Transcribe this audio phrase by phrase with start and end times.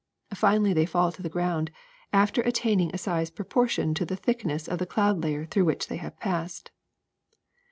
[0.33, 1.69] Finally they fall to the ground
[2.11, 5.89] after at taining a size proportioned to the thickness of the cloud layer through which
[5.89, 6.71] they have passed.